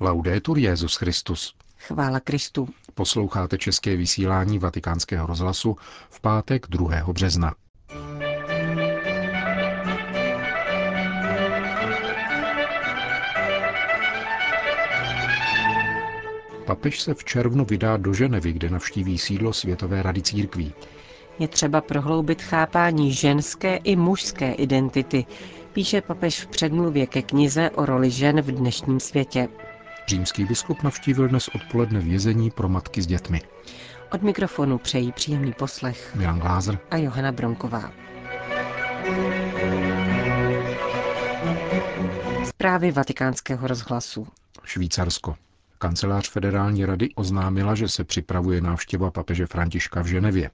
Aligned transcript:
Laudetur 0.00 0.58
Jezus 0.58 0.96
Christus. 0.96 1.54
Chvála 1.78 2.20
Kristu. 2.20 2.68
Posloucháte 2.94 3.58
české 3.58 3.96
vysílání 3.96 4.58
Vatikánského 4.58 5.26
rozhlasu 5.26 5.76
v 6.10 6.20
pátek 6.20 6.66
2. 6.68 7.12
března. 7.12 7.54
Papež 16.66 17.00
se 17.00 17.14
v 17.14 17.24
červnu 17.24 17.64
vydá 17.64 17.96
do 17.96 18.14
Ženevy, 18.14 18.52
kde 18.52 18.70
navštíví 18.70 19.18
sídlo 19.18 19.52
Světové 19.52 20.02
rady 20.02 20.22
církví. 20.22 20.72
Je 21.38 21.48
třeba 21.48 21.80
prohloubit 21.80 22.42
chápání 22.42 23.12
ženské 23.12 23.76
i 23.76 23.96
mužské 23.96 24.52
identity, 24.52 25.26
píše 25.72 26.00
papež 26.00 26.40
v 26.40 26.46
předmluvě 26.46 27.06
ke 27.06 27.22
knize 27.22 27.70
o 27.70 27.86
roli 27.86 28.10
žen 28.10 28.40
v 28.40 28.52
dnešním 28.52 29.00
světě. 29.00 29.48
Římský 30.08 30.44
biskup 30.44 30.82
navštívil 30.82 31.28
dnes 31.28 31.48
odpoledne 31.48 32.00
vězení 32.00 32.50
pro 32.50 32.68
matky 32.68 33.02
s 33.02 33.06
dětmi. 33.06 33.40
Od 34.12 34.22
mikrofonu 34.22 34.78
přejí 34.78 35.12
příjemný 35.12 35.52
poslech 35.52 36.14
Milan 36.14 36.38
Glázer 36.38 36.78
a 36.90 36.96
Johana 36.96 37.32
Bronková. 37.32 37.92
Zprávy 42.44 42.92
vatikánského 42.92 43.66
rozhlasu. 43.66 44.26
Švýcarsko. 44.64 45.36
Kancelář 45.78 46.30
federální 46.30 46.84
rady 46.84 47.08
oznámila, 47.14 47.74
že 47.74 47.88
se 47.88 48.04
připravuje 48.04 48.60
návštěva 48.60 49.10
papeže 49.10 49.46
Františka 49.46 50.02
v 50.02 50.06
Ženevě. 50.06 50.50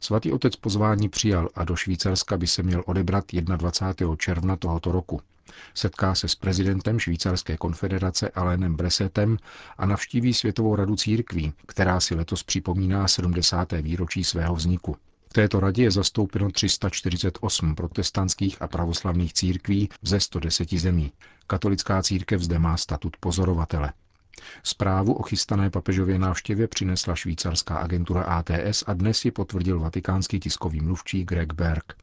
Svatý 0.00 0.32
otec 0.32 0.56
pozvání 0.56 1.08
přijal 1.08 1.48
a 1.54 1.64
do 1.64 1.76
Švýcarska 1.76 2.36
by 2.36 2.46
se 2.46 2.62
měl 2.62 2.82
odebrat 2.86 3.24
21. 3.32 4.16
června 4.16 4.56
tohoto 4.56 4.92
roku. 4.92 5.20
Setká 5.74 6.14
se 6.14 6.28
s 6.28 6.34
prezidentem 6.34 6.98
Švýcarské 6.98 7.56
konfederace 7.56 8.28
Alainem 8.28 8.76
Bresetem 8.76 9.36
a 9.78 9.86
navštíví 9.86 10.34
Světovou 10.34 10.76
radu 10.76 10.96
církví, 10.96 11.52
která 11.66 12.00
si 12.00 12.14
letos 12.14 12.42
připomíná 12.42 13.08
70. 13.08 13.72
výročí 13.72 14.24
svého 14.24 14.54
vzniku. 14.54 14.96
V 15.30 15.32
této 15.32 15.60
radě 15.60 15.82
je 15.82 15.90
zastoupeno 15.90 16.50
348 16.50 17.74
protestantských 17.74 18.62
a 18.62 18.68
pravoslavných 18.68 19.32
církví 19.32 19.88
ze 20.02 20.20
110 20.20 20.72
zemí. 20.72 21.12
Katolická 21.46 22.02
církev 22.02 22.42
zde 22.42 22.58
má 22.58 22.76
statut 22.76 23.16
pozorovatele. 23.20 23.92
Zprávu 24.62 25.12
o 25.12 25.22
chystané 25.22 25.70
papežově 25.70 26.18
návštěvě 26.18 26.68
přinesla 26.68 27.14
švýcarská 27.14 27.76
agentura 27.76 28.22
ATS 28.22 28.84
a 28.86 28.94
dnes 28.94 29.24
ji 29.24 29.30
potvrdil 29.30 29.80
vatikánský 29.80 30.40
tiskový 30.40 30.80
mluvčí 30.80 31.24
Greg 31.24 31.52
Berg. 31.52 31.94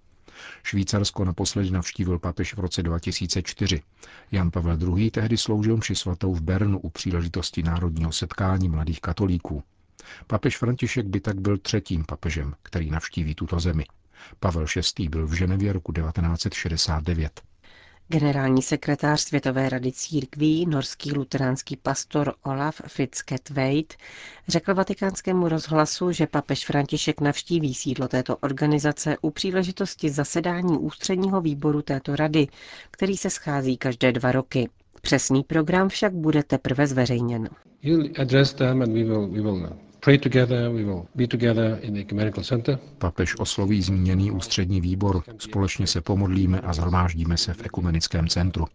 Švýcarsko 0.63 1.25
naposledy 1.25 1.71
navštívil 1.71 2.19
papež 2.19 2.53
v 2.55 2.59
roce 2.59 2.83
2004. 2.83 3.81
Jan 4.31 4.52
Pavel 4.52 4.97
II. 4.97 5.11
tehdy 5.11 5.38
sloužil 5.38 5.77
mši 5.77 5.95
svatou 5.95 6.33
v 6.33 6.41
Bernu 6.41 6.80
u 6.80 6.89
příležitosti 6.89 7.63
národního 7.63 8.11
setkání 8.11 8.69
mladých 8.69 9.02
katolíků. 9.02 9.63
Papež 10.27 10.58
František 10.58 11.05
by 11.05 11.19
tak 11.19 11.41
byl 11.41 11.58
třetím 11.58 12.05
papežem, 12.05 12.53
který 12.63 12.91
navštíví 12.91 13.35
tuto 13.35 13.59
zemi. 13.59 13.85
Pavel 14.39 14.65
VI. 14.99 15.09
byl 15.09 15.27
v 15.27 15.33
Ženevě 15.33 15.73
roku 15.73 15.93
1969. 15.93 17.41
Generální 18.09 18.61
sekretář 18.61 19.22
Světové 19.22 19.69
rady 19.69 19.91
církví, 19.91 20.66
norský 20.66 21.11
luteránský 21.13 21.75
pastor 21.77 22.33
Olaf 22.44 22.81
Fitzketveit, 22.88 23.94
řekl 24.47 24.73
vatikánskému 24.73 25.49
rozhlasu, 25.49 26.11
že 26.11 26.27
papež 26.27 26.66
František 26.66 27.22
navštíví 27.22 27.73
sídlo 27.73 28.08
této 28.08 28.38
organizace 28.38 29.17
u 29.22 29.31
příležitosti 29.31 30.09
zasedání 30.09 30.77
ústředního 30.77 31.41
výboru 31.41 31.81
této 31.81 32.16
rady, 32.16 32.47
který 32.91 33.17
se 33.17 33.30
schází 33.30 33.77
každé 33.77 34.11
dva 34.11 34.31
roky. 34.31 34.69
Přesný 35.02 35.44
program 35.44 35.89
však 35.89 36.14
bude 36.14 36.44
teprve 36.44 36.88
zveřejněn. 36.88 37.49
Papež 42.97 43.36
osloví 43.39 43.82
zmíněný 43.82 44.32
ústřední 44.32 44.82
výbor, 44.82 45.23
společně 45.37 45.87
se 45.87 46.02
pomodlíme 46.02 46.59
a 46.61 46.73
zhromáždíme 46.73 47.37
se 47.37 47.54
v 47.54 47.65
ekumenickém 47.65 48.27
centru. 48.27 48.65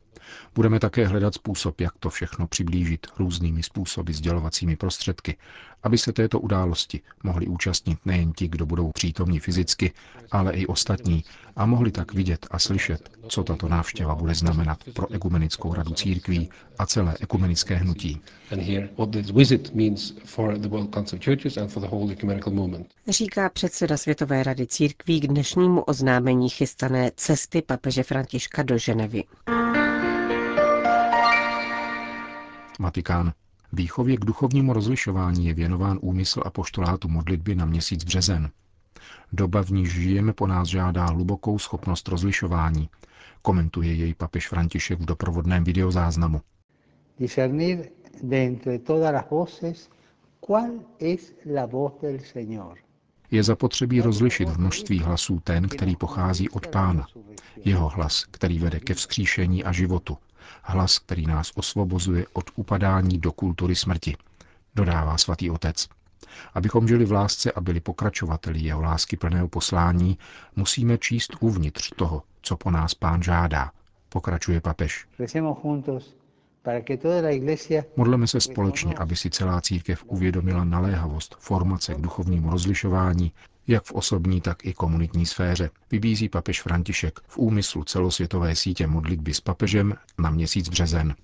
Budeme 0.55 0.81
také 0.81 1.07
hledat 1.07 1.35
způsob, 1.35 1.81
jak 1.81 1.93
to 1.99 2.11
všechno 2.11 2.47
přiblížit 2.47 3.07
různými 3.19 3.63
způsoby 3.63 4.13
sdělovacími 4.13 4.77
prostředky, 4.77 5.37
aby 5.83 5.99
se 5.99 6.13
této 6.13 6.41
události 6.41 7.01
mohli 7.23 7.47
účastnit 7.47 7.99
nejen 8.05 8.33
ti, 8.33 8.49
kdo 8.49 8.67
budou 8.67 8.93
přítomní 8.93 9.39
fyzicky, 9.41 9.93
ale 10.31 10.53
i 10.53 10.67
ostatní 10.67 11.25
a 11.57 11.67
mohli 11.67 11.91
tak 11.91 12.15
vidět 12.15 12.47
a 12.51 12.59
slyšet, 12.59 13.11
co 13.29 13.43
tato 13.45 13.69
návštěva 13.69 14.15
bude 14.15 14.35
znamenat 14.35 14.79
pro 14.95 15.13
ekumenickou 15.13 15.75
radu 15.75 15.93
církví 15.93 16.51
a 16.79 16.87
celé 16.87 17.15
ekumenické 17.21 17.75
hnutí. 17.75 18.21
Říká 23.09 23.49
předseda 23.49 23.97
Světové 23.97 24.43
rady 24.43 24.67
církví 24.67 25.21
k 25.21 25.27
dnešnímu 25.27 25.81
oznámení 25.81 26.49
chystané 26.49 27.11
cesty 27.17 27.63
papeže 27.63 28.03
Františka 28.03 28.63
do 28.63 28.79
Ženevy. 28.79 29.25
Vatikán. 32.83 33.33
Výchově 33.73 34.17
k 34.17 34.25
duchovnímu 34.25 34.73
rozlišování 34.73 35.47
je 35.47 35.55
věnován 35.55 35.99
úmysl 36.01 36.43
a 36.45 36.51
poštolátu 36.51 37.09
modlitby 37.09 37.55
na 37.55 37.65
měsíc 37.65 38.05
březen. 38.05 38.51
Doba, 39.33 39.63
v 39.63 39.71
níž 39.71 39.93
žijeme, 39.93 40.33
po 40.33 40.47
nás 40.47 40.69
žádá 40.69 41.07
hlubokou 41.07 41.59
schopnost 41.59 42.09
rozlišování, 42.09 42.89
komentuje 43.43 43.95
jej 43.95 44.15
papež 44.15 44.49
František 44.49 45.01
v 45.01 45.05
doprovodném 45.05 45.65
videozáznamu. 45.65 46.41
Discernir 47.19 47.89
de 48.23 48.37
entre 48.47 48.79
todas 48.79 49.15
las 49.15 49.25
voces, 49.31 49.91
cuál 50.47 50.71
es 50.99 51.35
la 51.55 51.67
voz 51.67 51.93
del 52.03 52.19
Señor. 52.19 52.79
Je 53.31 53.43
zapotřebí 53.43 54.01
rozlišit 54.01 54.49
v 54.49 54.59
množství 54.59 54.99
hlasů 54.99 55.41
ten, 55.45 55.69
který 55.69 55.97
pochází 55.97 56.49
od 56.49 56.67
Pána. 56.67 57.07
Jeho 57.65 57.89
hlas, 57.89 58.25
který 58.31 58.59
vede 58.59 58.81
ke 58.81 58.95
vzkříšení 58.95 59.65
a 59.65 59.73
životu, 59.73 60.19
hlas, 60.63 60.99
který 60.99 61.27
nás 61.27 61.53
osvobozuje 61.55 62.27
od 62.33 62.51
upadání 62.57 63.19
do 63.19 63.33
kultury 63.33 63.75
smrti, 63.77 64.17
dodává 64.75 65.19
svatý 65.19 65.51
otec. 65.51 65.89
Abychom 66.55 66.89
žili 66.89 67.05
v 67.05 67.13
lásce 67.13 67.53
a 67.53 67.61
byli 67.61 67.81
pokračovateli 67.81 68.61
jeho 68.61 68.83
lásky 68.83 69.17
plného 69.17 69.49
poslání, 69.49 70.19
musíme 70.57 70.99
číst 70.99 71.37
uvnitř 71.41 71.93
toho, 71.97 72.23
co 72.43 72.57
po 72.57 72.71
nás 72.71 72.95
pán 72.95 73.23
žádá, 73.23 73.71
pokračuje 74.09 74.61
papež. 74.61 75.07
Modleme 77.97 78.27
se 78.27 78.41
společně, 78.41 78.95
aby 78.95 79.17
si 79.17 79.31
celá 79.31 79.61
církev 79.61 80.05
uvědomila 80.07 80.65
naléhavost 80.65 81.37
formace 81.39 81.95
k 81.95 82.01
duchovnímu 82.01 82.51
rozlišování, 82.51 83.33
jak 83.67 83.85
v 83.85 83.93
osobní, 83.93 84.41
tak 84.41 84.65
i 84.67 84.73
komunitní 84.75 85.27
sféře, 85.27 85.71
vybízí 85.91 86.29
papež 86.29 86.63
František 86.63 87.21
v 87.27 87.39
úmyslu 87.39 87.85
celosvětové 87.85 88.55
sítě 88.57 88.87
modlitby 88.87 89.35
s 89.35 89.41
papežem 89.41 89.95
na 90.19 90.31
měsíc 90.31 90.69
březen. 90.69 91.15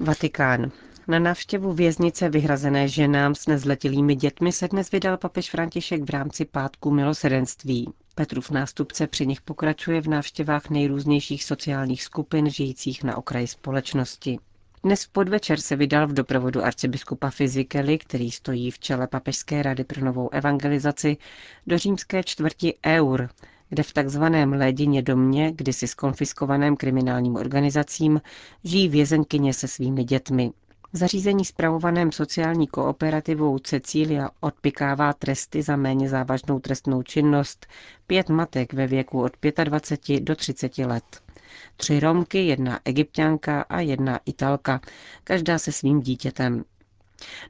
Vatikán. 0.00 0.70
Na 1.08 1.18
návštěvu 1.18 1.72
věznice 1.72 2.28
vyhrazené 2.28 2.88
ženám 2.88 3.34
s 3.34 3.46
nezletilými 3.46 4.14
dětmi 4.14 4.52
se 4.52 4.68
dnes 4.68 4.90
vydal 4.90 5.16
papež 5.16 5.50
František 5.50 6.02
v 6.02 6.10
rámci 6.10 6.44
pátku 6.44 6.90
milosedenství. 6.90 7.92
Petrův 8.14 8.50
nástupce 8.50 9.06
při 9.06 9.26
nich 9.26 9.40
pokračuje 9.40 10.00
v 10.00 10.08
návštěvách 10.08 10.70
nejrůznějších 10.70 11.44
sociálních 11.44 12.02
skupin 12.02 12.50
žijících 12.50 13.04
na 13.04 13.16
okraji 13.16 13.46
společnosti. 13.46 14.38
Dnes 14.84 15.04
v 15.04 15.08
podvečer 15.08 15.60
se 15.60 15.76
vydal 15.76 16.06
v 16.06 16.12
doprovodu 16.12 16.64
arcibiskupa 16.64 17.30
Fizikely, 17.30 17.98
který 17.98 18.30
stojí 18.30 18.70
v 18.70 18.78
čele 18.78 19.06
Papežské 19.06 19.62
rady 19.62 19.84
pro 19.84 20.04
novou 20.04 20.28
evangelizaci, 20.32 21.16
do 21.66 21.78
římské 21.78 22.22
čtvrti 22.24 22.74
Eur, 22.86 23.28
kde 23.68 23.82
v 23.82 23.92
takzvaném 23.92 24.52
Lédině 24.52 25.02
domě, 25.02 25.52
kdysi 25.52 25.86
skonfiskovaném 25.88 26.76
kriminálním 26.76 27.36
organizacím, 27.36 28.20
žijí 28.64 28.88
vězenkyně 28.88 29.54
se 29.54 29.68
svými 29.68 30.04
dětmi. 30.04 30.52
V 30.92 30.96
zařízení 30.96 31.44
spravovaném 31.44 32.12
sociální 32.12 32.66
kooperativou 32.66 33.58
Cecília 33.58 34.30
odpikává 34.40 35.12
tresty 35.12 35.62
za 35.62 35.76
méně 35.76 36.08
závažnou 36.08 36.58
trestnou 36.60 37.02
činnost 37.02 37.66
pět 38.06 38.28
matek 38.28 38.72
ve 38.72 38.86
věku 38.86 39.22
od 39.22 39.32
25 39.64 40.20
do 40.22 40.36
30 40.36 40.78
let. 40.78 41.21
Tři 41.76 42.00
Romky, 42.00 42.46
jedna 42.46 42.80
egyptianka 42.84 43.62
a 43.62 43.80
jedna 43.80 44.20
Italka, 44.26 44.80
každá 45.24 45.58
se 45.58 45.72
svým 45.72 46.00
dítětem. 46.00 46.64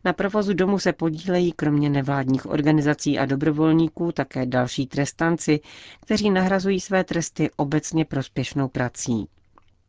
Na 0.04 0.12
provozu 0.12 0.54
domu 0.54 0.78
se 0.78 0.93
podílejí 0.93 1.52
kromě 1.52 1.90
nevládních 1.90 2.46
organizací 2.46 3.19
a 3.19 3.26
dobrovolníků 3.26 4.12
také 4.12 4.46
další 4.46 4.87
trestanci, 4.87 5.60
kteří 6.00 6.31
nahrazují 6.31 6.81
své 6.81 7.04
tresty 7.04 7.50
obecně 7.56 8.04
prospěšnou 8.04 8.69
prací. 8.69 9.28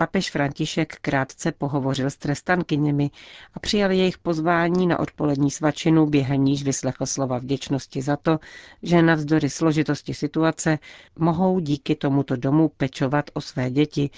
Papež 0.03 0.31
František 0.31 0.95
krátce 1.01 1.51
pohovořil 1.51 2.09
s 2.09 2.15
trestankyněmi 2.17 3.09
a 3.53 3.59
přijal 3.59 3.91
jejich 3.91 4.17
pozvání 4.17 4.87
na 4.87 4.99
odpolední 4.99 5.51
svačinu, 5.51 6.05
během 6.05 6.43
níž 6.45 6.63
vyslechl 6.63 7.05
slova 7.05 7.37
vděčnosti 7.37 8.01
za 8.01 8.17
to, 8.17 8.39
že 8.81 9.01
navzdory 9.01 9.49
složitosti 9.49 10.13
situace 10.13 10.79
mohou 11.19 11.59
díky 11.59 11.95
tomuto 11.95 12.35
domu 12.35 12.71
pečovat 12.77 13.29
o 13.33 13.41
své 13.41 13.71
děti 13.71 14.09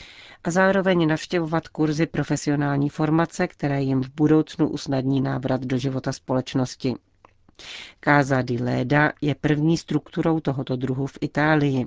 a 0.44 0.52
zároveň 0.52 1.08
navštěvovat 1.08 1.68
kurzy 1.68 2.06
profesionální 2.06 2.90
formace, 2.90 3.48
které 3.48 3.82
jim 3.82 4.02
v 4.04 4.10
budoucnu 4.16 4.68
usnadní 4.70 5.22
návrat 5.22 5.62
do 5.62 5.78
života 5.78 6.12
společnosti. 6.12 6.96
Casa 8.06 8.42
di 8.42 8.58
Leda 8.64 9.12
je 9.22 9.36
první 9.36 9.78
strukturou 9.78 10.40
tohoto 10.40 10.76
druhu 10.76 11.08
v 11.08 11.18
Itálii. 11.22 11.86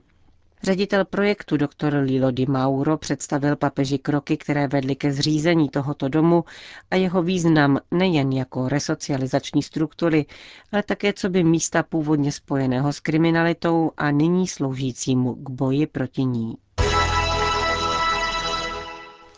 Ředitel 0.62 1.04
projektu 1.04 1.56
dr. 1.56 1.94
Lilo 2.02 2.30
Di 2.30 2.46
Mauro 2.46 2.96
představil 2.98 3.56
papeži 3.56 3.98
kroky, 3.98 4.36
které 4.36 4.68
vedly 4.68 4.96
ke 4.96 5.12
zřízení 5.12 5.68
tohoto 5.68 6.08
domu 6.08 6.44
a 6.90 6.96
jeho 6.96 7.22
význam 7.22 7.78
nejen 7.90 8.32
jako 8.32 8.68
resocializační 8.68 9.62
struktury, 9.62 10.26
ale 10.72 10.82
také 10.82 11.12
co 11.12 11.28
by 11.28 11.44
místa 11.44 11.82
původně 11.82 12.32
spojeného 12.32 12.92
s 12.92 13.00
kriminalitou 13.00 13.90
a 13.96 14.10
nyní 14.10 14.46
sloužícímu 14.48 15.34
k 15.34 15.50
boji 15.50 15.86
proti 15.86 16.24
ní. 16.24 16.54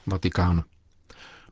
Vatikán. 0.06 0.62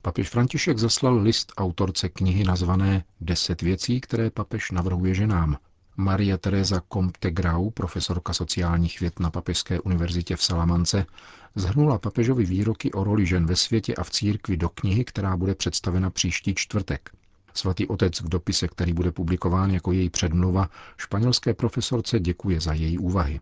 Papež 0.02 0.28
František 0.28 0.78
zaslal 0.78 1.18
list 1.18 1.52
autorce 1.56 2.08
knihy 2.08 2.44
nazvané 2.44 3.04
Deset 3.20 3.62
věcí, 3.62 4.00
které 4.00 4.30
papež 4.30 4.70
navrhuje 4.70 5.14
ženám. 5.14 5.56
Maria 6.00 6.38
Teresa 6.38 6.82
Comte 6.92 7.30
Grau, 7.30 7.70
profesorka 7.70 8.32
sociálních 8.32 9.00
věd 9.00 9.20
na 9.20 9.30
Papežské 9.30 9.80
univerzitě 9.80 10.36
v 10.36 10.42
Salamance, 10.42 11.06
zhrnula 11.54 11.98
papežovi 11.98 12.44
výroky 12.44 12.92
o 12.92 13.04
roli 13.04 13.26
žen 13.26 13.46
ve 13.46 13.56
světě 13.56 13.94
a 13.94 14.04
v 14.04 14.10
církvi 14.10 14.56
do 14.56 14.68
knihy, 14.68 15.04
která 15.04 15.36
bude 15.36 15.54
představena 15.54 16.10
příští 16.10 16.54
čtvrtek. 16.54 17.10
Svatý 17.54 17.86
otec 17.86 18.20
v 18.20 18.28
dopise, 18.28 18.68
který 18.68 18.92
bude 18.92 19.12
publikován 19.12 19.70
jako 19.70 19.92
její 19.92 20.10
předmluva, 20.10 20.70
španělské 20.96 21.54
profesorce 21.54 22.20
děkuje 22.20 22.60
za 22.60 22.72
její 22.72 22.98
úvahy. 22.98 23.40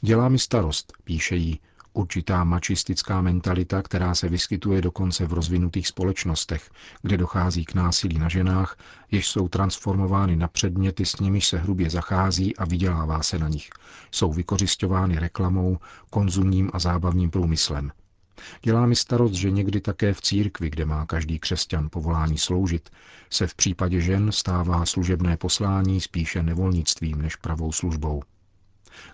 Dělá 0.00 0.28
mi 0.28 0.38
starost, 0.38 0.92
píše 1.04 1.36
jí, 1.36 1.60
určitá 1.96 2.44
mačistická 2.44 3.20
mentalita, 3.22 3.82
která 3.82 4.14
se 4.14 4.28
vyskytuje 4.28 4.82
dokonce 4.82 5.26
v 5.26 5.32
rozvinutých 5.32 5.88
společnostech, 5.88 6.70
kde 7.02 7.16
dochází 7.16 7.64
k 7.64 7.74
násilí 7.74 8.18
na 8.18 8.28
ženách, 8.28 8.76
jež 9.10 9.28
jsou 9.28 9.48
transformovány 9.48 10.36
na 10.36 10.48
předměty, 10.48 11.06
s 11.06 11.16
nimiž 11.20 11.46
se 11.46 11.58
hrubě 11.58 11.90
zachází 11.90 12.56
a 12.56 12.64
vydělává 12.64 13.22
se 13.22 13.38
na 13.38 13.48
nich. 13.48 13.70
Jsou 14.10 14.32
vykořišťovány 14.32 15.18
reklamou, 15.18 15.78
konzumním 16.10 16.70
a 16.72 16.78
zábavním 16.78 17.30
průmyslem. 17.30 17.92
Dělá 18.62 18.86
mi 18.86 18.96
starost, 18.96 19.32
že 19.32 19.50
někdy 19.50 19.80
také 19.80 20.14
v 20.14 20.20
církvi, 20.20 20.70
kde 20.70 20.84
má 20.84 21.06
každý 21.06 21.38
křesťan 21.38 21.88
povolání 21.90 22.38
sloužit, 22.38 22.90
se 23.30 23.46
v 23.46 23.54
případě 23.54 24.00
žen 24.00 24.32
stává 24.32 24.86
služebné 24.86 25.36
poslání 25.36 26.00
spíše 26.00 26.42
nevolnictvím 26.42 27.22
než 27.22 27.36
pravou 27.36 27.72
službou. 27.72 28.22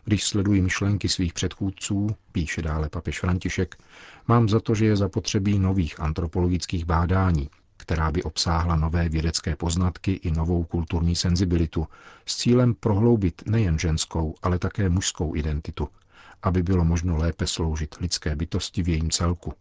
Když 0.04 0.24
sleduji 0.24 0.62
myšlenky 0.62 1.08
svých 1.08 1.32
předchůdců, 1.32 2.06
píše 2.32 2.62
dále 2.62 2.88
papež 2.88 3.20
František, 3.20 3.76
mám 4.28 4.48
za 4.48 4.60
to, 4.60 4.74
že 4.74 4.86
je 4.86 4.96
zapotřebí 4.96 5.58
nových 5.58 6.00
antropologických 6.00 6.84
bádání, 6.84 7.50
která 7.76 8.12
by 8.12 8.22
obsáhla 8.22 8.76
nové 8.76 9.08
vědecké 9.08 9.56
poznatky 9.56 10.12
i 10.12 10.30
novou 10.30 10.64
kulturní 10.64 11.16
senzibilitu, 11.16 11.86
s 12.26 12.36
cílem 12.36 12.74
prohloubit 12.74 13.42
nejen 13.46 13.78
ženskou, 13.78 14.34
ale 14.42 14.58
také 14.58 14.88
mužskou 14.88 15.36
identitu, 15.36 15.88
aby 16.42 16.62
bylo 16.62 16.84
možno 16.84 17.16
lépe 17.16 17.46
sloužit 17.46 17.94
lidské 18.00 18.36
bytosti 18.36 18.82
v 18.82 18.88
jejím 18.88 19.10
celku. 19.10 19.54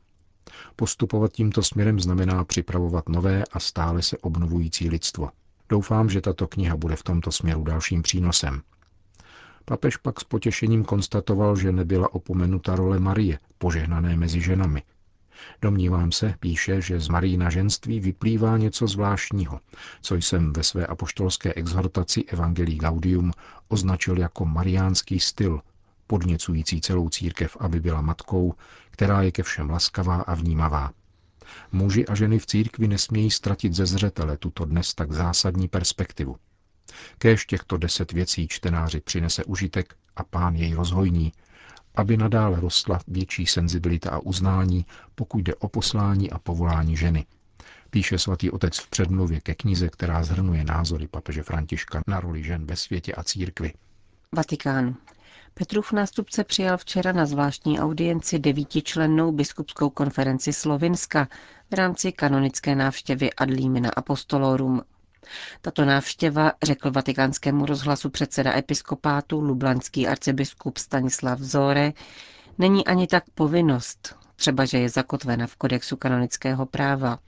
Postupovat 0.75 1.31
tímto 1.31 1.63
směrem 1.63 1.99
znamená 1.99 2.45
připravovat 2.45 3.09
nové 3.09 3.43
a 3.51 3.59
stále 3.59 4.01
se 4.01 4.17
obnovující 4.17 4.89
lidstvo. 4.89 5.29
Doufám, 5.69 6.09
že 6.09 6.21
tato 6.21 6.47
kniha 6.47 6.75
bude 6.77 6.95
v 6.95 7.03
tomto 7.03 7.31
směru 7.31 7.63
dalším 7.63 8.01
přínosem. 8.01 8.61
Papež 9.71 9.97
pak 9.97 10.19
s 10.19 10.23
potěšením 10.23 10.83
konstatoval, 10.83 11.55
že 11.55 11.71
nebyla 11.71 12.13
opomenuta 12.13 12.75
role 12.75 12.99
Marie, 12.99 13.39
požehnané 13.57 14.15
mezi 14.15 14.41
ženami. 14.41 14.83
Domnívám 15.61 16.11
se, 16.11 16.33
píše, 16.39 16.81
že 16.81 16.99
z 16.99 17.07
Marína 17.07 17.49
ženství 17.49 17.99
vyplývá 17.99 18.57
něco 18.57 18.87
zvláštního, 18.87 19.59
co 20.01 20.15
jsem 20.15 20.53
ve 20.53 20.63
své 20.63 20.85
apoštolské 20.85 21.53
exhortaci 21.53 22.23
Evangelii 22.23 22.77
Gaudium 22.77 23.31
označil 23.67 24.17
jako 24.17 24.45
mariánský 24.45 25.19
styl, 25.19 25.61
podněcující 26.07 26.81
celou 26.81 27.09
církev, 27.09 27.57
aby 27.59 27.79
byla 27.79 28.01
matkou, 28.01 28.53
která 28.89 29.21
je 29.21 29.31
ke 29.31 29.43
všem 29.43 29.69
laskavá 29.69 30.21
a 30.21 30.35
vnímavá. 30.35 30.91
Muži 31.71 32.05
a 32.05 32.15
ženy 32.15 32.39
v 32.39 32.45
církvi 32.45 32.87
nesmějí 32.87 33.31
ztratit 33.31 33.73
ze 33.73 33.85
zřetele 33.85 34.37
tuto 34.37 34.65
dnes 34.65 34.93
tak 34.93 35.11
zásadní 35.11 35.67
perspektivu. 35.67 36.35
Kéž 37.17 37.45
těchto 37.45 37.77
deset 37.77 38.11
věcí 38.11 38.47
čtenáři 38.47 39.01
přinese 39.01 39.43
užitek 39.43 39.95
a 40.15 40.23
pán 40.23 40.55
jej 40.55 40.73
rozhojní, 40.73 41.31
aby 41.95 42.17
nadále 42.17 42.59
rostla 42.59 42.99
větší 43.07 43.45
senzibilita 43.45 44.09
a 44.09 44.19
uznání, 44.19 44.85
pokud 45.15 45.37
jde 45.37 45.55
o 45.55 45.67
poslání 45.67 46.31
a 46.31 46.39
povolání 46.39 46.97
ženy. 46.97 47.25
Píše 47.89 48.19
svatý 48.19 48.51
otec 48.51 48.79
v 48.79 48.89
předmluvě 48.89 49.41
ke 49.41 49.55
knize, 49.55 49.89
která 49.89 50.23
zhrnuje 50.23 50.63
názory 50.63 51.07
papeže 51.07 51.43
Františka 51.43 52.01
na 52.07 52.19
roli 52.19 52.43
žen 52.43 52.65
ve 52.65 52.75
světě 52.75 53.13
a 53.13 53.23
církvi. 53.23 53.73
Vatikán. 54.35 54.95
Petrův 55.53 55.91
nástupce 55.91 56.43
přijal 56.43 56.77
včera 56.77 57.11
na 57.11 57.25
zvláštní 57.25 57.79
audienci 57.79 58.39
devítičlennou 58.39 59.31
biskupskou 59.31 59.89
konferenci 59.89 60.53
Slovinska 60.53 61.27
v 61.71 61.73
rámci 61.73 62.11
kanonické 62.11 62.75
návštěvy 62.75 63.33
Adlímina 63.33 63.89
Apostolorum. 63.89 64.81
Tato 65.61 65.85
návštěva, 65.85 66.51
řekl 66.63 66.91
vatikánskému 66.91 67.65
rozhlasu 67.65 68.09
předseda 68.09 68.57
episkopátu 68.57 69.41
lublanský 69.41 70.07
arcibiskup 70.07 70.77
Stanislav 70.77 71.39
Zore, 71.39 71.93
není 72.57 72.87
ani 72.87 73.07
tak 73.07 73.23
povinnost, 73.35 74.15
třeba 74.35 74.65
že 74.65 74.77
je 74.77 74.89
zakotvena 74.89 75.47
v 75.47 75.55
kodexu 75.55 75.97
kanonického 75.97 76.65
práva, 76.65 77.19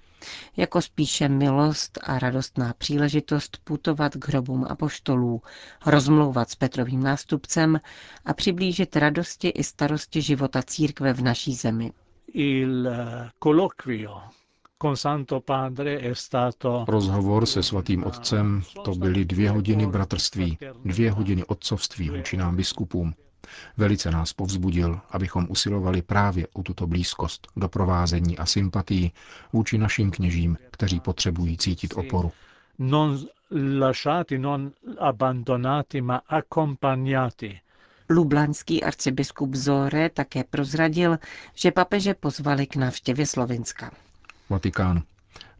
jako 0.57 0.81
spíše 0.81 1.29
milost 1.29 1.99
a 2.03 2.19
radostná 2.19 2.73
příležitost 2.77 3.57
putovat 3.63 4.15
k 4.15 4.27
hrobům 4.27 4.65
apoštolů, 4.69 5.41
rozmlouvat 5.85 6.49
s 6.49 6.55
Petrovým 6.55 7.03
nástupcem 7.03 7.79
a 8.25 8.33
přiblížit 8.33 8.95
radosti 8.95 9.47
i 9.47 9.63
starosti 9.63 10.21
života 10.21 10.61
církve 10.63 11.13
v 11.13 11.21
naší 11.21 11.53
zemi. 11.53 11.91
Il 12.33 12.89
colloquio 13.43 14.21
Rozhovor 16.87 17.45
se 17.45 17.63
svatým 17.63 18.03
otcem 18.03 18.61
to 18.85 18.95
byly 18.95 19.25
dvě 19.25 19.49
hodiny 19.49 19.87
bratrství, 19.87 20.57
dvě 20.85 21.11
hodiny 21.11 21.45
otcovství 21.45 22.09
vůči 22.09 22.37
nám 22.37 22.55
biskupům. 22.55 23.13
Velice 23.77 24.11
nás 24.11 24.33
povzbudil, 24.33 24.99
abychom 25.11 25.47
usilovali 25.49 26.01
právě 26.01 26.47
o 26.53 26.63
tuto 26.63 26.87
blízkost, 26.87 27.47
doprovázení 27.55 28.37
a 28.37 28.45
sympatii 28.45 29.11
vůči 29.53 29.77
našim 29.77 30.11
kněžím, 30.11 30.57
kteří 30.71 30.99
potřebují 30.99 31.57
cítit 31.57 31.93
oporu. 31.97 32.31
Non 32.79 33.19
lasciati, 33.79 34.39
non 34.39 34.71
abbandonati, 34.99 36.01
ma 36.01 36.21
accompagnati. 36.27 37.59
Lublanský 38.09 38.83
arcibiskup 38.83 39.55
Zore 39.55 40.09
také 40.09 40.43
prozradil, 40.43 41.17
že 41.55 41.71
papeže 41.71 42.13
pozvali 42.13 42.67
k 42.67 42.75
návštěvě 42.75 43.25
Slovenska. 43.25 43.91
Vatikán. 44.53 45.03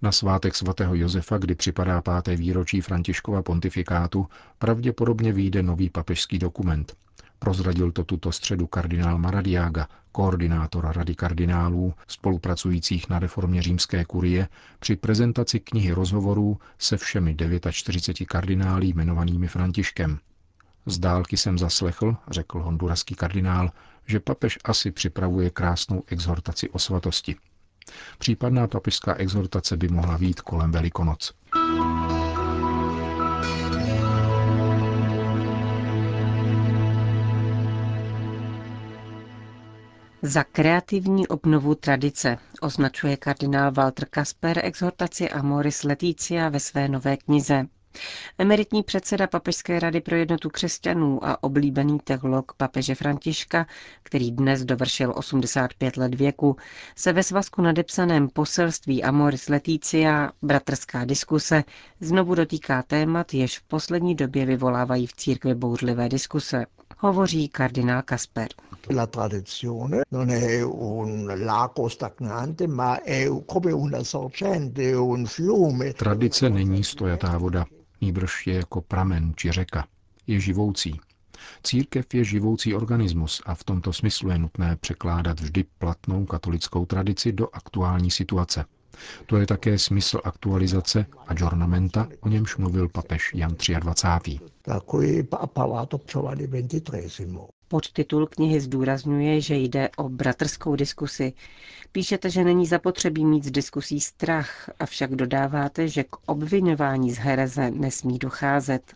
Na 0.01 0.11
svátek 0.11 0.55
svatého 0.55 0.95
Josefa, 0.95 1.37
kdy 1.37 1.55
připadá 1.55 2.01
páté 2.01 2.35
výročí 2.35 2.81
Františkova 2.81 3.41
pontifikátu, 3.41 4.27
pravděpodobně 4.59 5.33
vyjde 5.33 5.63
nový 5.63 5.89
papežský 5.89 6.39
dokument. 6.39 6.93
Prozradil 7.39 7.91
to 7.91 8.03
tuto 8.03 8.31
středu 8.31 8.67
kardinál 8.67 9.17
Maradiaga, 9.17 9.87
koordinátor 10.11 10.85
Rady 10.95 11.15
kardinálů, 11.15 11.93
spolupracujících 12.07 13.09
na 13.09 13.19
reformě 13.19 13.61
římské 13.61 14.05
kurie, 14.05 14.47
při 14.79 14.95
prezentaci 14.95 15.59
knihy 15.59 15.91
rozhovorů 15.91 16.57
se 16.79 16.97
všemi 16.97 17.35
49 17.71 18.27
kardinálí 18.27 18.89
jmenovanými 18.89 19.47
Františkem. 19.47 20.19
Z 20.85 20.99
dálky 20.99 21.37
jsem 21.37 21.57
zaslechl, 21.57 22.15
řekl 22.31 22.59
honduraský 22.59 23.15
kardinál, 23.15 23.69
že 24.05 24.19
papež 24.19 24.59
asi 24.63 24.91
připravuje 24.91 25.49
krásnou 25.49 26.03
exhortaci 26.07 26.69
o 26.69 26.79
svatosti. 26.79 27.35
Případná 28.17 28.67
papežská 28.67 29.15
exhortace 29.15 29.77
by 29.77 29.87
mohla 29.87 30.17
být 30.17 30.41
kolem 30.41 30.71
Velikonoc. 30.71 31.31
Za 40.25 40.43
kreativní 40.43 41.27
obnovu 41.27 41.75
tradice 41.75 42.37
označuje 42.61 43.17
kardinál 43.17 43.71
Walter 43.71 44.05
Kasper 44.09 44.65
exhortaci 44.65 45.29
Amoris 45.29 45.83
Leticia 45.83 46.49
ve 46.49 46.59
své 46.59 46.87
nové 46.87 47.17
knize. 47.17 47.65
Emeritní 48.37 48.83
předseda 48.83 49.27
Papežské 49.27 49.79
rady 49.79 50.01
pro 50.01 50.15
jednotu 50.15 50.49
křesťanů 50.49 51.25
a 51.25 51.43
oblíbený 51.43 51.99
teolog 51.99 52.53
papeže 52.57 52.95
Františka, 52.95 53.65
který 54.03 54.31
dnes 54.31 54.65
dovršil 54.65 55.13
85 55.15 55.97
let 55.97 56.15
věku, 56.15 56.55
se 56.95 57.13
ve 57.13 57.23
svazku 57.23 57.61
nadepsaném 57.61 58.29
poselství 58.29 59.03
Amoris 59.03 59.49
Leticia, 59.49 60.31
bratrská 60.41 61.05
diskuse, 61.05 61.63
znovu 61.99 62.35
dotýká 62.35 62.83
témat, 62.83 63.33
jež 63.33 63.59
v 63.59 63.63
poslední 63.63 64.15
době 64.15 64.45
vyvolávají 64.45 65.07
v 65.07 65.13
církvi 65.13 65.55
bouřlivé 65.55 66.09
diskuse. 66.09 66.65
Hovoří 66.99 67.47
kardinál 67.49 68.01
Kasper. 68.01 68.47
La 68.95 69.07
tradizione 69.07 70.01
non 70.11 70.29
è 70.29 70.61
un 70.65 71.45
lago 71.45 71.89
stagnante, 71.89 72.67
ma 72.67 73.01
è 73.03 73.27
come 73.45 73.73
una 73.73 74.03
sorgente, 74.03 74.95
un 74.95 75.25
fiume. 75.25 75.93
Tradice 75.93 76.49
není 76.49 76.83
stojatá 76.83 77.37
voda, 77.37 77.65
nýbrž 78.03 78.47
je 78.47 78.53
jako 78.53 78.81
pramen 78.81 79.33
či 79.35 79.51
řeka. 79.51 79.87
Je 80.27 80.39
živoucí. 80.39 80.99
Církev 81.63 82.13
je 82.13 82.23
živoucí 82.23 82.75
organismus 82.75 83.41
a 83.45 83.55
v 83.55 83.63
tomto 83.63 83.93
smyslu 83.93 84.29
je 84.29 84.37
nutné 84.37 84.75
překládat 84.75 85.39
vždy 85.39 85.63
platnou 85.77 86.25
katolickou 86.25 86.85
tradici 86.85 87.31
do 87.31 87.47
aktuální 87.53 88.11
situace. 88.11 88.65
To 89.25 89.37
je 89.37 89.45
také 89.47 89.79
smysl 89.79 90.21
aktualizace 90.23 91.05
adjornamenta, 91.27 92.07
o 92.19 92.29
němž 92.29 92.57
mluvil 92.57 92.89
papež 92.89 93.31
Jan 93.33 93.55
23. 93.79 94.39
Podtitul 97.73 98.27
knihy 98.27 98.59
zdůrazňuje, 98.59 99.41
že 99.41 99.55
jde 99.55 99.89
o 99.97 100.09
bratrskou 100.09 100.75
diskusi. 100.75 101.33
Píšete, 101.91 102.29
že 102.29 102.43
není 102.43 102.65
zapotřebí 102.65 103.25
mít 103.25 103.43
z 103.43 103.51
diskusí 103.51 103.99
strach, 103.99 104.69
avšak 104.79 105.15
dodáváte, 105.15 105.87
že 105.87 106.03
k 106.03 106.15
obvinování 106.25 107.11
z 107.11 107.17
hereze 107.17 107.71
nesmí 107.71 108.19
docházet. 108.19 108.93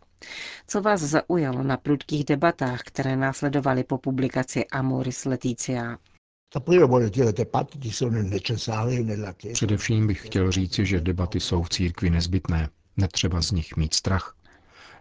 Co 0.68 0.82
vás 0.82 1.02
zaujalo 1.02 1.64
na 1.64 1.78
prudkých 1.78 2.26
debatách, 2.26 2.82
které 2.82 3.16
následovaly 3.16 3.84
po 3.84 3.98
publikaci 3.98 4.66
Amoris 4.66 5.26
Leticia? 5.26 5.98
Především 9.54 10.08
bych 10.08 10.26
chtěl 10.26 10.52
říci, 10.52 10.86
že 10.86 11.02
debaty 11.02 11.40
jsou 11.40 11.64
v 11.64 11.70
církvi 11.70 12.10
nezbytné. 12.10 12.70
Netřeba 12.98 13.42
z 13.42 13.52
nich 13.52 13.78
mít 13.78 13.94
strach. 13.94 14.36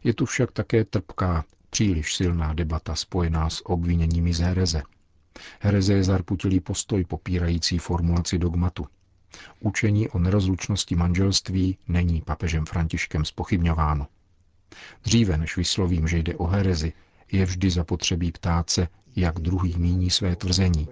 Je 0.04 0.14
tu 0.14 0.26
však 0.26 0.52
také 0.52 0.84
trpká, 0.84 1.44
příliš 1.76 2.14
silná 2.14 2.52
debata 2.52 2.94
spojená 2.94 3.50
s 3.50 3.66
obviněními 3.66 4.34
z 4.34 4.40
hereze. 4.40 4.82
Hereze 5.60 5.92
je 5.92 6.04
zarputilý 6.04 6.60
postoj 6.60 7.04
popírající 7.04 7.78
formulaci 7.78 8.38
dogmatu. 8.38 8.86
Učení 9.60 10.08
o 10.08 10.18
nerozlučnosti 10.18 10.96
manželství 10.96 11.78
není 11.88 12.22
papežem 12.22 12.66
Františkem 12.66 13.24
spochybňováno. 13.24 14.06
Dříve 15.04 15.36
než 15.36 15.56
vyslovím, 15.56 16.08
že 16.08 16.18
jde 16.18 16.34
o 16.34 16.46
herezi, 16.46 16.92
je 17.32 17.44
vždy 17.44 17.70
zapotřebí 17.70 18.32
ptát 18.32 18.70
se, 18.70 18.88
jak 19.16 19.40
druhý 19.40 19.74
míní 19.78 20.10
své 20.10 20.36
tvrzení. 20.36 20.88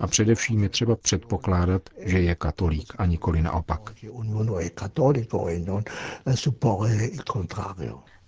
A 0.00 0.06
především 0.06 0.62
je 0.62 0.68
třeba 0.68 0.96
předpokládat, 0.96 1.90
že 1.98 2.20
je 2.20 2.34
katolík 2.34 2.92
a 2.98 3.06
nikoli 3.06 3.42
naopak. 3.42 3.94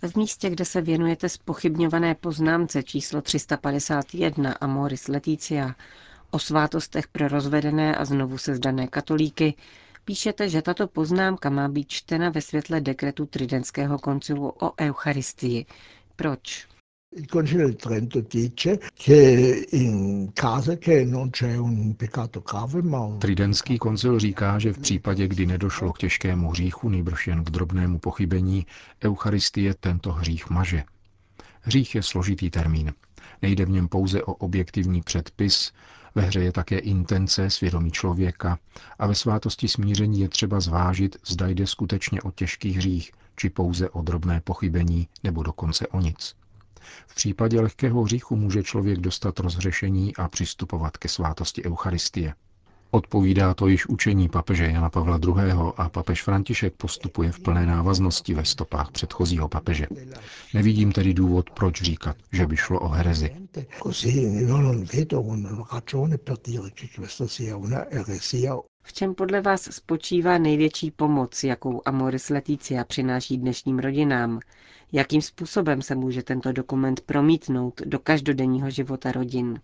V 0.03 0.17
místě, 0.17 0.51
kde 0.51 0.65
se 0.65 0.81
věnujete 0.81 1.29
spochybňované 1.29 2.15
poznámce 2.15 2.83
číslo 2.83 3.23
351 3.23 4.53
Amoris 4.53 5.09
Leticia 5.09 5.75
o 6.31 6.39
svátostech 6.39 7.09
pro 7.09 7.29
rozvedené 7.29 7.97
a 7.97 8.05
znovu 8.05 8.39
sezdané 8.39 8.87
katolíky, 8.89 9.55
píšete, 10.05 10.49
že 10.49 10.63
tato 10.63 10.87
poznámka 10.89 11.51
má 11.51 11.69
být 11.69 11.89
čtena 11.89 12.31
ve 12.31 12.41
světle 12.41 12.81
dekretu 12.81 13.27
Tridentského 13.27 13.99
koncilu 13.99 14.49
o 14.61 14.73
Eucharistii. 14.81 15.67
Proč? 16.17 16.67
Il 17.15 17.27
Concilio 17.27 17.69
di 17.69 17.77
Trento 17.77 18.21
dice 18.21 18.81
che 18.95 19.67
in 19.73 20.33
case 20.33 20.79
che 20.79 21.05
non 21.05 21.29
c'è 21.29 21.57
un 21.57 21.95
peccato 21.95 22.41
grave, 22.41 22.83
ma. 22.83 23.17
Tridentský 23.19 23.79
koncil 23.79 24.19
říká, 24.19 24.59
že 24.59 24.73
v 24.73 24.79
případě, 24.79 25.29
kdy 25.29 25.47
nedošlo 25.47 25.93
k 25.93 25.99
těžkému 25.99 26.51
hříchu, 26.51 26.89
nejbrž 26.89 27.27
jen 27.27 27.45
k 27.45 27.51
drobnému 27.51 27.99
pochybení, 27.99 28.67
Eucharistie 29.05 29.75
tento 29.75 30.13
hřích 30.13 30.51
maže. 30.51 30.85
Hřích 31.61 31.95
je 31.95 32.03
složitý 32.03 32.51
termín. 32.51 32.93
Nejde 33.43 33.65
v 33.65 33.71
něm 33.71 33.89
pouze 33.89 34.23
o 34.23 34.33
objektivní 34.33 35.03
předpis, 35.03 35.73
ve 36.15 36.23
hře 36.23 36.41
je 36.41 36.53
také 36.53 36.79
intence, 36.79 37.51
svědomí 37.51 37.91
člověka 37.91 38.59
a 38.99 39.07
ve 39.07 39.15
svátosti 39.15 39.69
smíření 39.69 40.21
je 40.21 40.29
třeba 40.29 40.61
zvážit, 40.61 41.17
zda 41.27 41.49
jde 41.49 41.67
skutečně 41.67 42.23
o 42.23 42.31
těžký 42.31 42.73
hřích, 42.73 43.13
či 43.37 43.51
pouze 43.51 43.91
o 43.91 44.03
drobné 44.03 44.41
pochybení 44.41 45.09
nebo 45.25 45.43
dokonce 45.43 45.87
o 45.87 46.01
nic. 46.01 46.42
V 47.07 47.15
případě 47.15 47.61
lehkého 47.61 48.03
hříchu 48.03 48.37
může 48.37 48.63
člověk 48.63 48.99
dostat 48.99 49.39
rozhřešení 49.39 50.17
a 50.17 50.29
přistupovat 50.29 50.97
ke 50.97 51.09
svátosti 51.09 51.65
Eucharistie. 51.65 52.35
Odpovídá 52.95 53.55
to 53.55 53.67
již 53.67 53.87
učení 53.87 54.29
papeže 54.29 54.65
Jana 54.65 54.91
Pavla 54.91 55.19
II. 55.27 55.53
a 55.77 55.89
papež 55.89 56.23
František 56.23 56.75
postupuje 56.77 57.33
v 57.33 57.41
plné 57.41 57.67
návaznosti 57.67 58.35
ve 58.35 58.45
stopách 58.45 58.91
předchozího 58.91 59.49
papeže. 59.49 59.87
Nevidím 60.55 60.93
tedy 60.93 61.15
důvod, 61.15 61.51
proč 61.51 61.83
říkat, 61.83 62.17
že 62.33 62.47
by 62.47 62.57
šlo 62.57 62.81
o 62.81 62.89
herezi. 62.89 63.31
V 68.83 68.93
čem 68.93 69.15
podle 69.15 69.41
vás 69.41 69.63
spočívá 69.63 70.39
největší 70.39 70.91
pomoc, 70.91 71.45
jakou 71.45 71.83
Amoris 71.85 72.29
Leticia 72.29 72.85
přináší 72.85 73.39
dnešním 73.39 73.79
rodinám? 73.79 74.41
Jakým 74.95 75.23
způsobem 75.23 75.83
se 75.83 75.95
může 75.95 76.23
tento 76.23 76.53
dokument 76.53 77.01
promítnout 77.01 77.81
do 77.85 77.99
každodenního 77.99 78.71
života 78.71 79.13
rodin? 79.13 79.61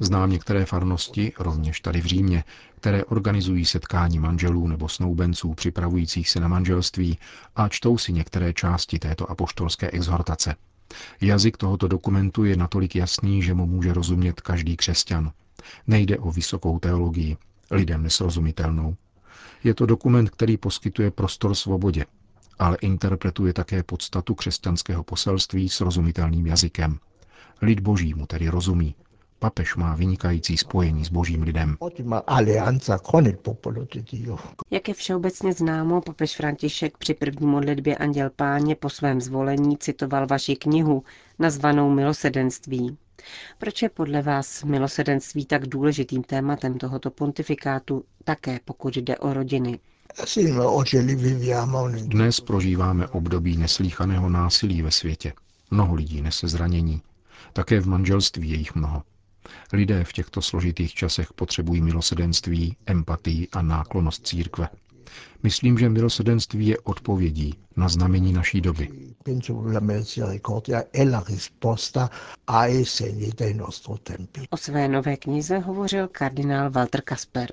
Znám 0.00 0.30
některé 0.30 0.64
farnosti, 0.64 1.32
rovněž 1.38 1.80
tady 1.80 2.00
v 2.00 2.04
Římě, 2.04 2.44
které 2.80 3.04
organizují 3.04 3.64
setkání 3.64 4.18
manželů 4.18 4.66
nebo 4.66 4.88
snoubenců 4.88 5.54
připravujících 5.54 6.30
se 6.30 6.40
na 6.40 6.48
manželství 6.48 7.18
a 7.56 7.68
čtou 7.68 7.98
si 7.98 8.12
některé 8.12 8.52
části 8.52 8.98
této 8.98 9.30
apoštolské 9.30 9.90
exhortace. 9.90 10.54
Jazyk 11.20 11.56
tohoto 11.56 11.88
dokumentu 11.88 12.44
je 12.44 12.56
natolik 12.56 12.96
jasný, 12.96 13.42
že 13.42 13.54
mu 13.54 13.66
může 13.66 13.92
rozumět 13.92 14.40
každý 14.40 14.76
křesťan. 14.76 15.30
Nejde 15.86 16.18
o 16.18 16.32
vysokou 16.32 16.78
teologii, 16.78 17.36
lidem 17.70 18.02
nesrozumitelnou. 18.02 18.96
Je 19.64 19.74
to 19.74 19.86
dokument, 19.86 20.30
který 20.30 20.56
poskytuje 20.56 21.10
prostor 21.10 21.54
svobodě, 21.54 22.04
ale 22.58 22.76
interpretuje 22.80 23.52
také 23.52 23.82
podstatu 23.82 24.34
křesťanského 24.34 25.04
poselství 25.04 25.68
srozumitelným 25.68 26.46
jazykem. 26.46 26.98
Lid 27.62 27.80
boží 27.80 28.14
mu 28.14 28.26
tedy 28.26 28.48
rozumí. 28.48 28.94
Papež 29.38 29.76
má 29.76 29.94
vynikající 29.94 30.56
spojení 30.56 31.04
s 31.04 31.08
božím 31.08 31.42
lidem. 31.42 31.76
Jak 34.70 34.88
je 34.88 34.94
všeobecně 34.94 35.52
známo, 35.52 36.00
papež 36.00 36.36
František 36.36 36.98
při 36.98 37.14
první 37.14 37.46
modlitbě 37.46 37.96
Anděl 37.96 38.30
Páně 38.36 38.74
po 38.76 38.90
svém 38.90 39.20
zvolení 39.20 39.78
citoval 39.78 40.26
vaši 40.26 40.56
knihu, 40.56 41.04
nazvanou 41.38 41.90
Milosedenství. 41.90 42.96
Proč 43.58 43.82
je 43.82 43.88
podle 43.88 44.22
vás 44.22 44.64
milosedenství 44.64 45.46
tak 45.46 45.66
důležitým 45.66 46.22
tématem 46.22 46.78
tohoto 46.78 47.10
pontifikátu, 47.10 48.04
také 48.24 48.60
pokud 48.64 48.96
jde 48.96 49.18
o 49.18 49.32
rodiny? 49.34 49.78
Dnes 52.06 52.40
prožíváme 52.40 53.06
období 53.06 53.56
neslíchaného 53.56 54.28
násilí 54.28 54.82
ve 54.82 54.90
světě. 54.90 55.32
Mnoho 55.70 55.94
lidí 55.94 56.22
nese 56.22 56.48
zranění. 56.48 57.02
Také 57.52 57.80
v 57.80 57.86
manželství 57.88 58.50
je 58.50 58.56
jich 58.56 58.74
mnoho. 58.74 59.02
Lidé 59.72 60.04
v 60.04 60.12
těchto 60.12 60.42
složitých 60.42 60.94
časech 60.94 61.32
potřebují 61.32 61.80
milosedenství, 61.82 62.76
empatii 62.86 63.48
a 63.52 63.62
náklonost 63.62 64.26
církve. 64.26 64.68
Myslím, 65.42 65.78
že 65.78 65.88
milosedenství 65.88 66.66
je 66.66 66.78
odpovědí 66.78 67.54
na 67.76 67.88
znamení 67.88 68.32
naší 68.32 68.60
doby. 68.60 68.88
O 74.50 74.56
své 74.56 74.88
nové 74.88 75.16
knize 75.16 75.58
hovořil 75.58 76.08
kardinál 76.08 76.70
Walter 76.70 77.00
Kasper. 77.02 77.52